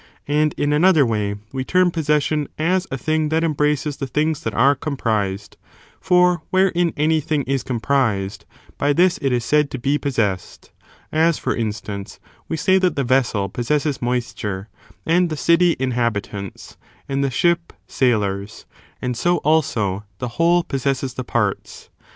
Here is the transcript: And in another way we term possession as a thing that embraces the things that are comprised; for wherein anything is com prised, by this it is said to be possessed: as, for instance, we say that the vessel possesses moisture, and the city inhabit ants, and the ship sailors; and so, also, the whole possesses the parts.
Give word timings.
And 0.27 0.53
in 0.57 0.73
another 0.73 1.05
way 1.05 1.35
we 1.53 1.63
term 1.63 1.91
possession 1.91 2.47
as 2.57 2.87
a 2.89 2.97
thing 2.97 3.29
that 3.29 3.43
embraces 3.43 3.97
the 3.97 4.07
things 4.07 4.41
that 4.41 4.53
are 4.55 4.73
comprised; 4.73 5.57
for 5.99 6.41
wherein 6.49 6.91
anything 6.97 7.43
is 7.43 7.61
com 7.61 7.79
prised, 7.79 8.45
by 8.79 8.93
this 8.93 9.19
it 9.21 9.31
is 9.31 9.45
said 9.45 9.69
to 9.69 9.77
be 9.77 9.99
possessed: 9.99 10.71
as, 11.11 11.37
for 11.37 11.55
instance, 11.55 12.19
we 12.49 12.57
say 12.57 12.79
that 12.79 12.95
the 12.95 13.03
vessel 13.03 13.47
possesses 13.47 14.01
moisture, 14.01 14.69
and 15.05 15.29
the 15.29 15.37
city 15.37 15.75
inhabit 15.77 16.33
ants, 16.33 16.77
and 17.07 17.23
the 17.23 17.29
ship 17.29 17.71
sailors; 17.85 18.65
and 19.03 19.15
so, 19.15 19.37
also, 19.43 20.03
the 20.17 20.29
whole 20.29 20.63
possesses 20.63 21.13
the 21.13 21.23
parts. 21.23 21.89